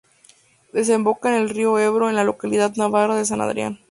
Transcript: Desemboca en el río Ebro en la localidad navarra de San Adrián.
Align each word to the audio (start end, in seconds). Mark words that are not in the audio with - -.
Desemboca 0.73 1.29
en 1.29 1.35
el 1.43 1.49
río 1.51 1.77
Ebro 1.77 2.09
en 2.09 2.15
la 2.15 2.23
localidad 2.23 2.73
navarra 2.75 3.15
de 3.15 3.25
San 3.25 3.39
Adrián. 3.39 3.77